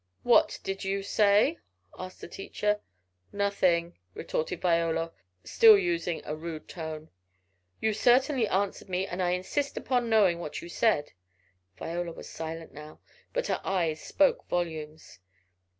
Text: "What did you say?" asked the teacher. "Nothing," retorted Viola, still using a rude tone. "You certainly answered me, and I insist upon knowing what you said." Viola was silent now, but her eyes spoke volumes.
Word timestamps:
"What 0.23 0.59
did 0.63 0.83
you 0.83 1.03
say?" 1.03 1.59
asked 1.95 2.21
the 2.21 2.27
teacher. 2.27 2.81
"Nothing," 3.31 3.99
retorted 4.15 4.59
Viola, 4.59 5.11
still 5.43 5.77
using 5.77 6.23
a 6.25 6.35
rude 6.35 6.67
tone. 6.67 7.09
"You 7.79 7.93
certainly 7.93 8.47
answered 8.47 8.89
me, 8.89 9.05
and 9.05 9.21
I 9.21 9.29
insist 9.29 9.77
upon 9.77 10.09
knowing 10.09 10.39
what 10.39 10.59
you 10.59 10.69
said." 10.69 11.11
Viola 11.77 12.13
was 12.13 12.27
silent 12.27 12.73
now, 12.73 12.99
but 13.31 13.45
her 13.45 13.61
eyes 13.63 14.01
spoke 14.01 14.49
volumes. 14.49 15.19